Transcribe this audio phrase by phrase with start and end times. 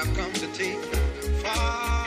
[0.00, 0.78] I've come to take
[1.42, 1.99] far.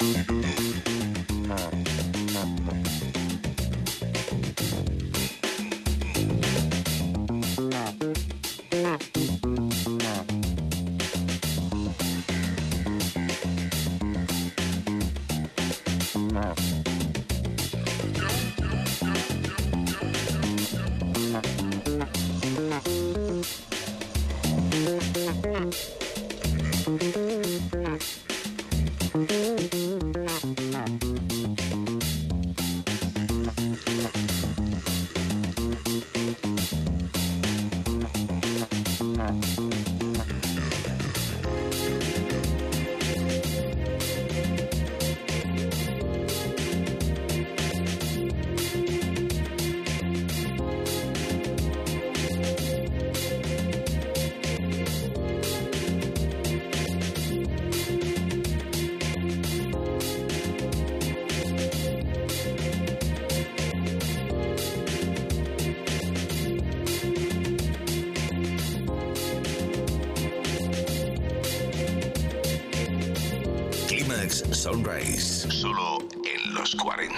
[0.00, 0.77] Mm-hmm.
[76.78, 77.17] 40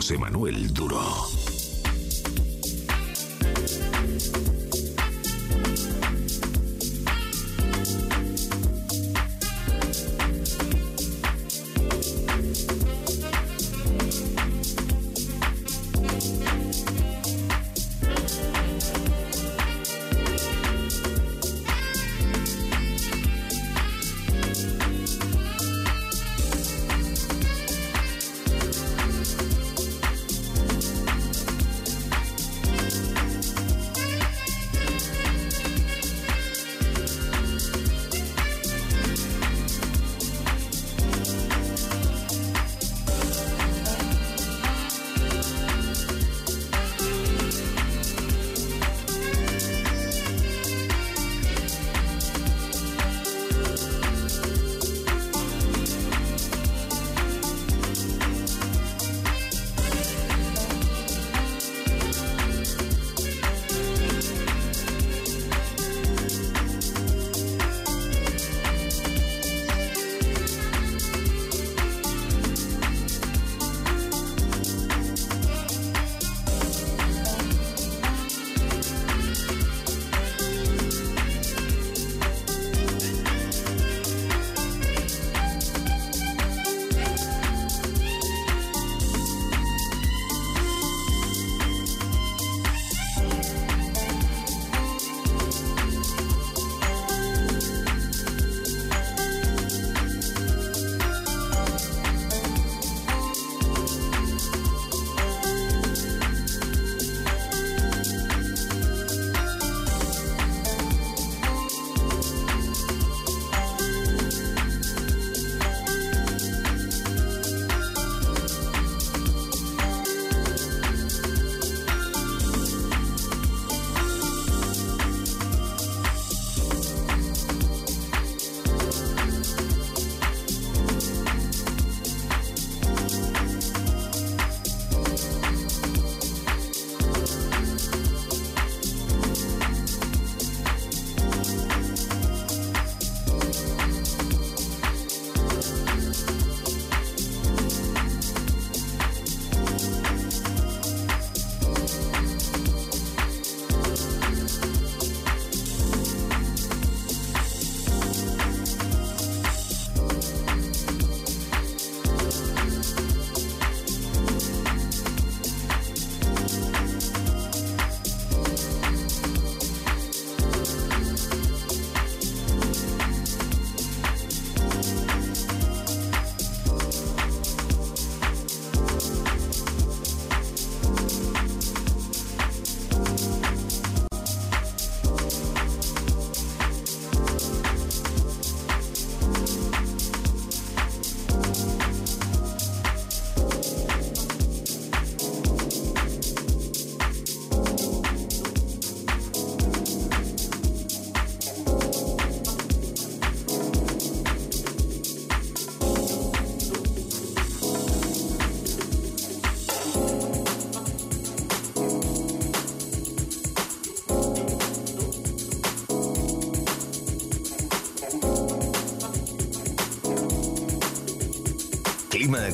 [0.00, 1.29] José Manuel Duro.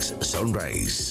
[0.00, 1.05] Sunrise.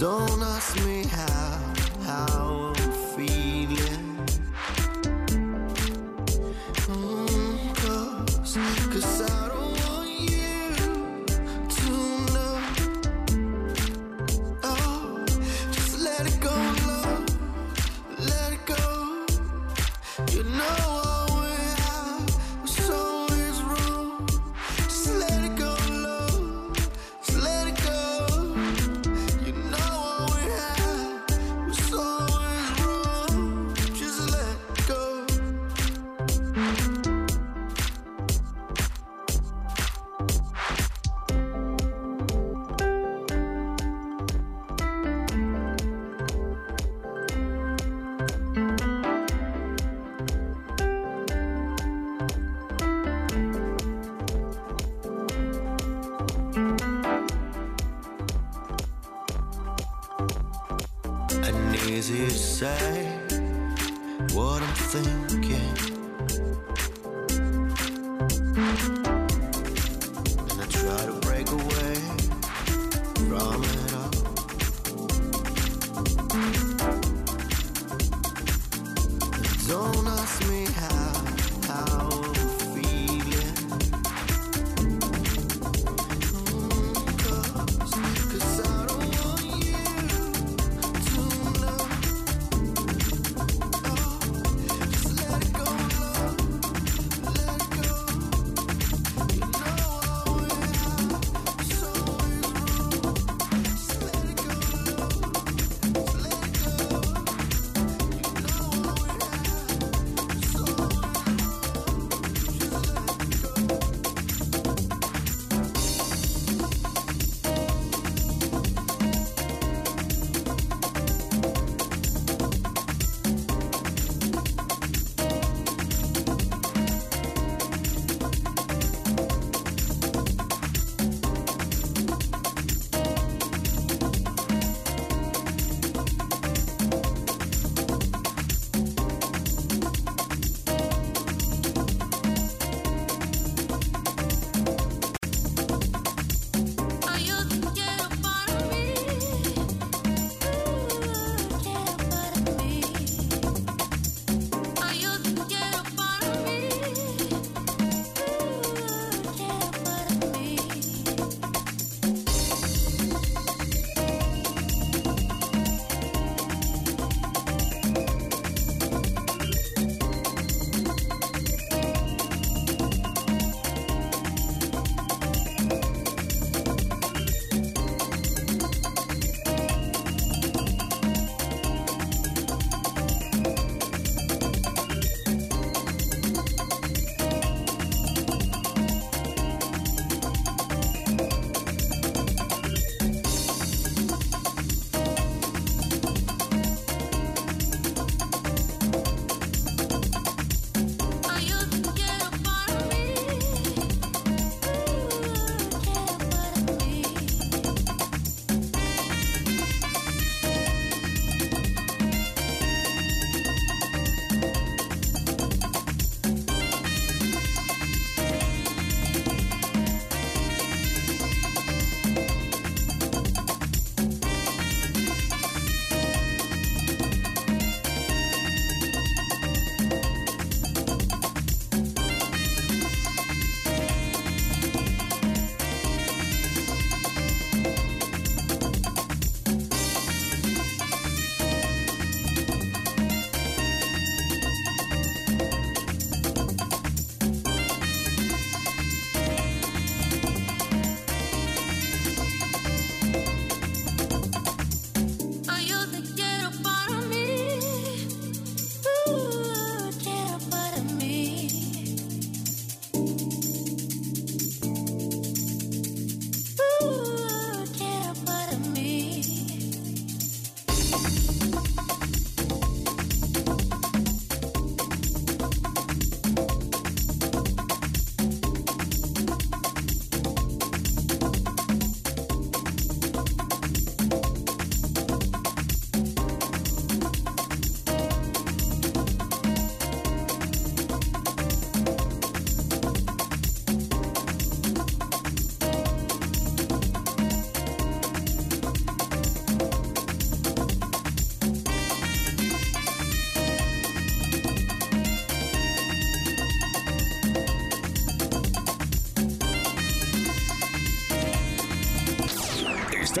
[0.00, 1.74] Don't ask me how,
[2.06, 2.49] how.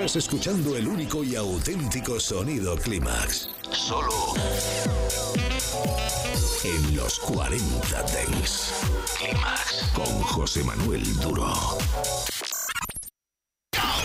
[0.00, 3.50] Estás escuchando el único y auténtico sonido Clímax.
[3.70, 4.32] Solo
[6.64, 8.72] en los 40 Dents.
[9.18, 11.52] Clímax con José Manuel Duro.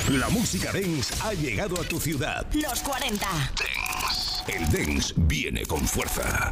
[0.10, 2.46] La música dance ha llegado a tu ciudad.
[2.54, 3.26] Los 40.
[3.26, 4.52] Dance.
[4.52, 6.52] El dance viene con fuerza.